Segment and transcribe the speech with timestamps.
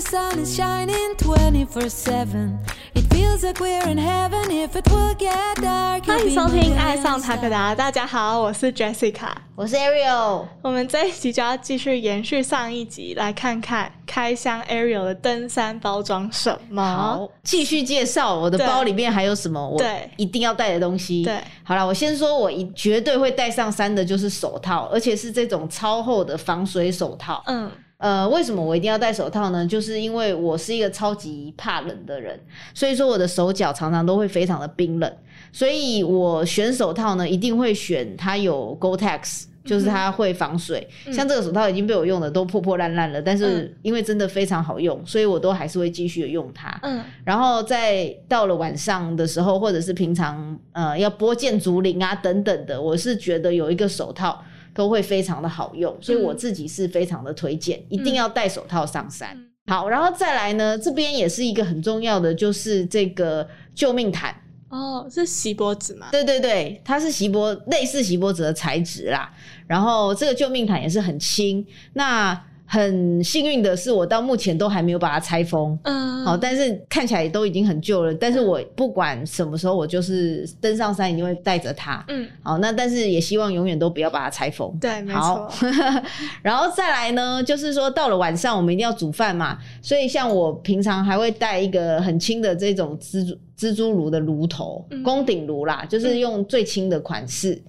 [0.00, 2.58] the sun is shining 24 7.
[2.94, 6.06] It feels like we're in heaven if it will get dark.
[6.06, 9.28] 欢迎收听《爱上塔克.达》，大家好，我是 Jessica。
[9.54, 16.82] 我是 Ariel，我们这一集就要继续延续上一集，来看看开箱 Ariel 的登山包装什么。
[16.82, 19.82] 好，继续介绍我的包里面还有什么我
[20.16, 21.24] 一定要带的东西。
[21.24, 27.42] 对，好了，我先说，我一绝对会带上山的就是手套，而且是这种超厚的防水手套。
[27.46, 29.64] 嗯，呃，为什么我一定要戴手套呢？
[29.64, 32.36] 就是因为我是一个超级怕冷的人，
[32.74, 35.12] 所以说我的手脚常常都会非常的冰冷，
[35.52, 39.44] 所以我选手套呢，一定会选它有 Gore-Tex。
[39.62, 46.76] 就是它会防水，像这个手套已经被我用的都破破烂烂了，但是因为真的非常好用，所以我都还是会继续用它。
[46.82, 54.42] 嗯，然后在到了晚上的时候，或者是平常呃要拨建竹林啊等等的，我是觉得有一个手套
[54.80, 59.36] 都会非常的好用，所以我自己是非常的推荐，一定要戴手套上山。
[59.66, 64.34] 好，然后再来呢，这边也是一个很重要的，就是这个救命毯。
[64.70, 66.06] 哦，是锡箔纸吗？
[66.10, 69.30] 对对对，它是锡箔类似锡箔纸的材质啦。
[69.66, 72.42] 然后这个救命毯也是很轻，那
[72.72, 75.76] 很幸运的是，我到目前都还没有把它拆封。
[75.82, 78.14] 嗯，好，但是看起来都已经很旧了。
[78.14, 82.04] 但是我不管什么时候，我就是登上山一定会带着它。
[82.06, 84.72] 嗯，好，那但是也希望永远都不要把它拆封。
[84.80, 85.68] 对，没好错。
[86.42, 97.60] 然后再来呢，就是说到了晚上，我们一定要煮饭嘛，所以像我平常还会带一个很轻的这种蜘蛛蜘蛛炉的炉头，嗯宫顶炉啦，就是用最轻的款式。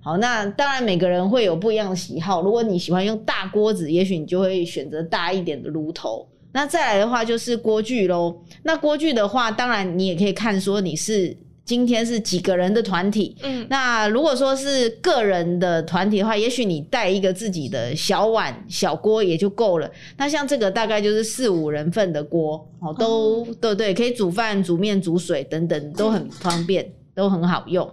[0.00, 2.40] 好，那当然每个人会有不一样的喜好。
[2.42, 6.26] 如果你喜欢用大锅子，也许你就会选择大一点的炉头。
[6.52, 8.34] 那再来的话就是锅具喽。
[8.62, 19.90] 那锅具的话，当然你也可以看说你是今天是几个人的团体，嗯，那如果说是个人的团体的话，也许你带一个自己的小碗、小锅也就够了。
[20.16, 27.86] 那像这个大概就是四五人份的锅，哦，都对对，可以煮饭、煮面、煮水等等，都很方便，都很好用。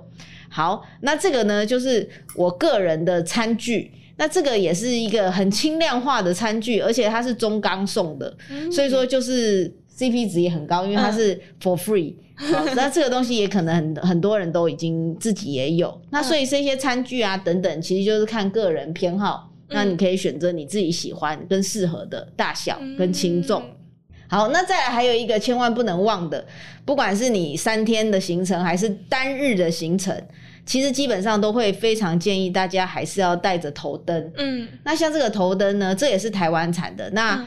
[0.56, 3.92] 好，那这个呢，就是我个人的餐具。
[4.16, 12.16] 那这个也是一个很轻量化的餐具，而且它是中钢送的，嗯所以说就是 CP 值也很高，因为它是 for free。
[12.40, 23.62] 好那这个东西也可能很很多人都已经自己也有，那所以这些餐具啊等等，其实就是看个人偏好，那你可以选择你自己喜欢跟适合的大小跟轻重。
[24.28, 26.46] 好，那再来还有一个千万不能忘的，
[26.84, 30.16] 不管是你三天的行程还是单日的行程，
[30.66, 34.32] 其实基本上都会非常建议大家还是要带着头灯。
[34.38, 37.46] 嗯，那像这个头灯呢，这也是台湾产的，那嗯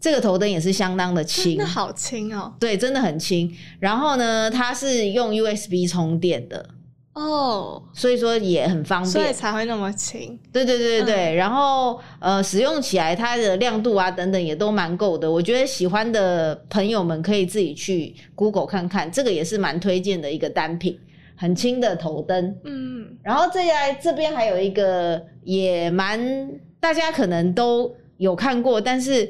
[0.00, 2.54] 这个头灯也是相当的轻真的，好轻哦。
[2.58, 3.54] 对，真的很轻。
[3.78, 6.70] 然后呢，它是用 USB 充电的，
[7.12, 9.32] 哦，所以说也很方便所以。
[9.32, 10.38] 才会那么轻。
[10.52, 15.30] 对对对对嗯，然后呃，使用起来它的亮度啊等等也都蛮够的。
[15.30, 20.98] 我觉得喜欢的朋友们可以自己去 Google 看看，这个也是蛮推荐的一个单品，
[21.34, 22.56] 很轻的头灯。
[22.64, 26.48] 嗯，然后再来这边还有一个也蛮
[26.78, 29.28] 大家可能都有看过，但是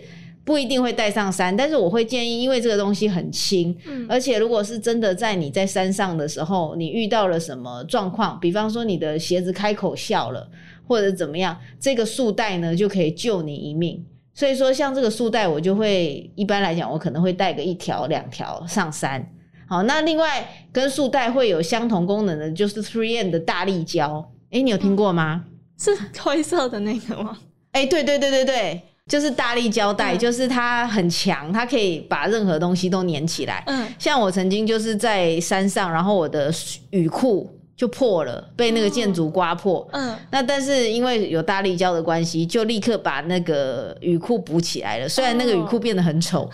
[0.50, 1.56] 不一定会带上山。
[1.56, 10.50] 但是我会建议，因为这个东西很轻，嗯而且如果是真的在你在山上的时候，你遇到了什么状况，比方说你的鞋子开口笑了，
[10.88, 14.04] 或者怎么样，这个束带呢就可以救你一命。
[14.34, 19.24] 所以说，像这个束带，我就会一般来讲，我可能会带个一条、两条上山。
[19.68, 24.28] 好，那另外跟束带会有相同功能的，就是 Three M 的大力胶。
[24.50, 25.44] 诶，你有听过吗？
[25.78, 27.38] 是灰色的那个吗？
[27.72, 33.60] 哎、对对对对对，就是大力胶带，嗯就是它很强，它可以把任何东西都粘起来。
[33.66, 36.48] 嗯，像我曾经就是在山上，然后我的
[36.90, 39.84] 雨裤就破了，被那个建筑刮破。
[39.90, 45.08] 嗯，那但是因为有大力胶的关系，就立刻把那个雨裤补起来了。
[45.08, 46.48] 虽然那个雨裤变得很丑，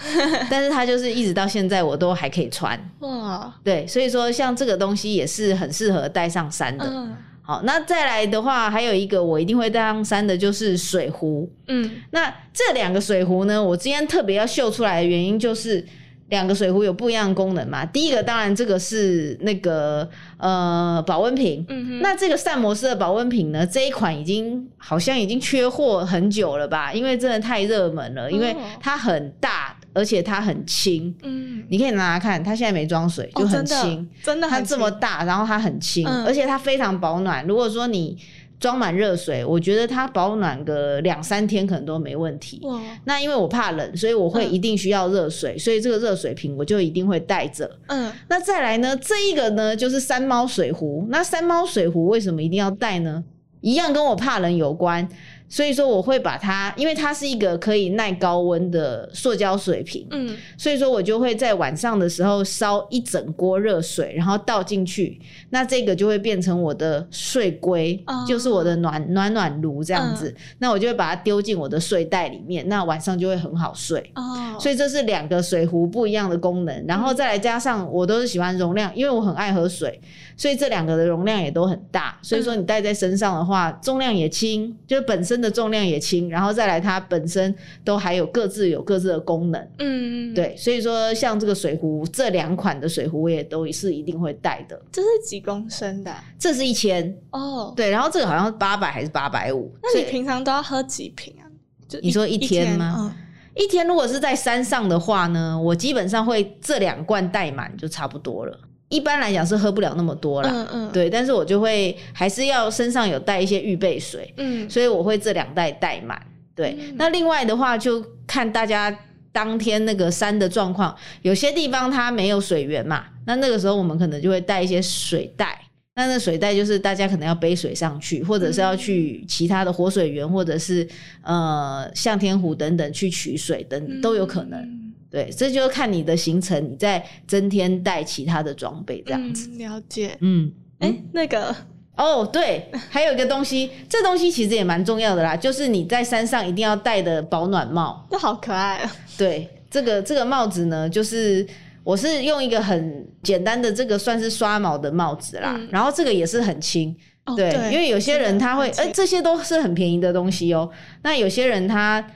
[0.49, 2.81] 但是它就是一直到现在我都还可以穿。
[3.01, 6.87] 哇，对，所以说像这个东西也是很适合带上山的。
[6.91, 7.15] 嗯
[7.47, 11.49] 好，那再来的话，还有一个我一定会带上山的，就是水壶。
[11.69, 15.87] 嗯那这两个水壶呢，我今天特别要秀出来的原因就是。
[16.29, 17.87] 两个水壶有不一样的功能嘛？
[17.87, 26.93] 第一个当然这个是那个呃保温瓶，嗯哼，那这个膳魔师的保温瓶呢，这一款已经好像已经缺货很久了吧？
[26.93, 29.66] 因为真的太热门了，因为哦它很大，
[29.97, 31.13] 而且它很轻。
[31.23, 34.09] 嗯，你可以拿拿看，它现在没装水，就哦很轻。
[34.21, 37.45] 它真的它这么大，然后它很轻，嗯而且它非常保暖。
[37.47, 38.17] 如果说你
[38.61, 42.61] 装满热水，我觉得它保暖个两三天可能都没问题。
[43.05, 47.71] 那因为我怕冷，所以我会嗯一定需要热水，所以这个热水瓶我就一定会带着。
[47.89, 51.07] 嗯那再来呢，这一个呢就是山猫水壶。
[51.11, 53.25] 那山猫水壶为什么一定要带呢？
[53.63, 55.09] 一样跟我怕冷有关。
[55.49, 65.21] 所以说我会把它，因为它是一个可以耐高温的塑胶水瓶，嗯所以说我就会在晚上的时候烧一整锅热水，然后倒进去，
[65.51, 70.35] 那这个就会变成我的睡龟，哦就是我的暖暖暖炉这样子。
[70.59, 74.11] 那我就会把它丢进我的睡袋里面，那晚上就会很好睡。
[74.15, 80.01] 哦，所以这是两个水壶不一样的功能，然后再来加上我都是喜欢容量，因为我很爱喝水，
[80.37, 82.19] 所以这两个的容量也都很大。
[82.23, 87.55] 所以说你带在身上的话，重量也轻，就是本身的重量也轻，然后再来它本身
[87.85, 89.69] 都还有各自有各自的功能。
[89.79, 94.81] 嗯，对，所以说像这个水壶，这两款的水壶我也都是一定会带的。
[94.91, 99.73] 这是几公升的啊、这是一千，哦，对，然后这个好像八百还是八百五。
[99.83, 101.45] 那你平常都要喝几瓶啊？
[101.89, 103.15] 就你说一一天吗
[103.55, 108.59] 一天如果是在山上的话呢，我基本上会这两罐带满就差不多了。
[108.89, 116.21] 一般来讲是喝不了那么多啦，嗯嗯，对，但是我就会还是要身上有带一些预备水，嗯，所以我会这两袋带满。
[116.55, 118.97] 对，嗯那另外的话就看大家
[119.33, 125.61] 当天那个山的状况，有些地方它没有水源嘛，那那个时候我们可能就会带一些水袋。
[125.99, 130.87] 那那水袋就是大家可能要背水上去，或者是要去其他的活水源，或者是
[131.23, 134.61] 呃向天湖等等去取水等都有可能。
[134.61, 139.49] 嗯对，这就看你的行程，你再增添带其他的装备这样子。
[139.53, 140.17] 嗯了解。
[140.21, 141.55] 嗯，哎、那个
[141.97, 148.07] 哦，对，还有一个东西，这东西其实也蛮重要的啦，就是你在山上一定要戴的保暖帽。
[148.11, 148.93] 这好可爱啊！
[149.17, 151.47] 对，这个这个帽子呢，就是
[151.83, 156.95] 我是用一个很简单的这个算是刷毛的帽子啦，嗯然后这个也是很轻。
[157.25, 160.71] 哦对，因为有些人他会，哎、这些都是很便宜的东西哦。
[161.03, 162.07] 那有些人他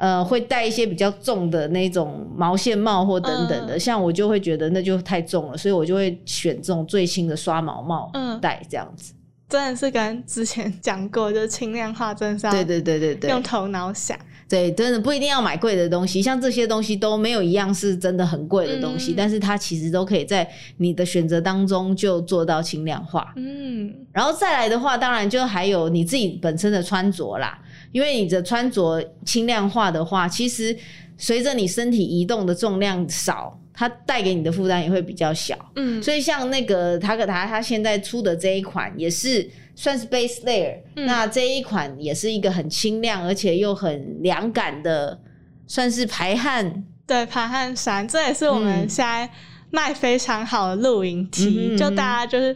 [0.00, 9.12] 呃会戴一些比较重的那种毛线帽或等等的，嗯像我就会觉得那就太重了，所以我就会选这种最轻的刷毛帽嗯戴这样子。
[9.48, 14.16] 真的是跟之前讲过，就是轻量化，真的是要对对对对对，用头脑想。
[14.50, 20.46] 对，真的不一定要买贵的东西，像这些东西都没有一样是真的很贵的东西，嗯但是它其实都可以在
[20.78, 23.32] 你的选择当中就做到轻量化。
[23.36, 27.56] 嗯然后再来的话，当然就还有你自己本身的穿着啦，
[27.92, 30.76] 因为你的穿着轻量化的话，其实
[31.16, 35.56] 随着你身体移动的重量少，它带给你的负担也会比较小。
[35.76, 45.18] 嗯，所以像那个塔可达，它现在出的这一款也是算是 base layer，、嗯那这一款也是一个很轻量而且又很凉感的，
[45.66, 46.84] 算是排汗。
[47.06, 49.28] 对排汗衫，这也是我们嗯现在
[49.70, 52.54] 卖非常好的露营 T，、嗯就大家就是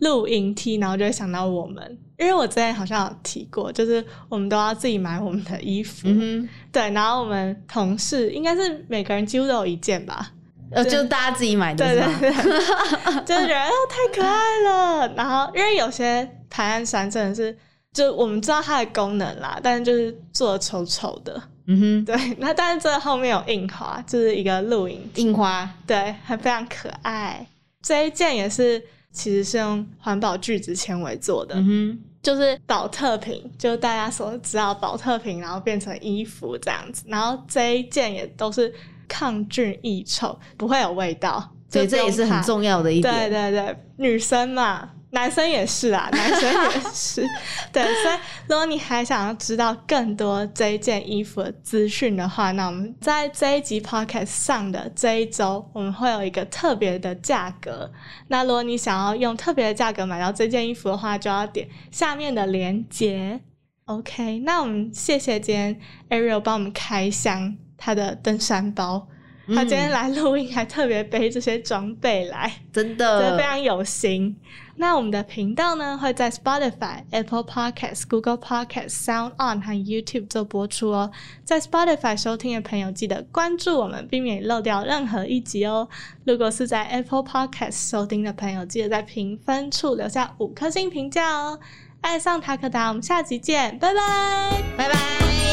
[0.00, 1.98] 露营 T，然后就会想到我们。
[2.18, 11.94] 因为我之前好像有提过，就是我们都要自己买我们的衣服，嗯对，然后我们同事应该是每个人几乎都有一件吧，哼，呃，就是大家自己买的对？
[11.96, 12.32] 对对，
[13.24, 15.14] 就是觉得哦太可爱了。
[15.16, 17.56] 然后因为有些排汗衫真的是，
[17.92, 22.16] 就我们知道它的功能啦，但是就是做的丑丑的，嗯哼，对。
[22.38, 27.46] 那但是这后面有印花，就是一个露营，印花，对，还非常可爱。
[27.82, 37.04] 这一件也是其实是用环保聚酯纤维做的，嗯哼就是保特瓶，就是大家所知道保特瓶，然后变成衣服这样子。
[37.06, 38.74] 然后这一件也都是
[39.08, 41.52] 抗菌抑臭，不会有味道。
[41.70, 43.30] 对，这也是很重要的一对点。
[43.30, 47.26] 对对，女生嘛，男生也是啊， 男生也是。
[47.72, 48.16] 对，所以
[48.48, 57.90] 如果你还想要知道更多这一件衣服的资讯的话，那我们在这一集 podcast 上的这一周，我们会有一个特别的价格。
[58.28, 63.40] 那如果你想要用特别的价格买到这件衣服的话，就要点下面的链接。
[63.86, 65.78] OK，那我们谢谢今天
[66.10, 69.06] Ariel 帮我们开箱他的登山包。
[69.54, 74.36] 他今天嗯来录音，还特别背这些装备来，真真的非，常有心。
[74.74, 81.12] 那我们的频道呢，会在 Spotify、Apple Podcasts、Google Podcasts、Sound On 和 YouTube 做播出哦。
[81.44, 85.88] 在 Spotify 收听的朋友，记得关注我们，避免漏掉任何一集哦。
[86.24, 91.60] 如果是在 Apple Podcast 收听的朋友，记得在评分处留下五颗星评价哦。
[92.00, 94.60] 爱上塔克达，我们下集见，拜拜。
[94.76, 95.45] 拜拜。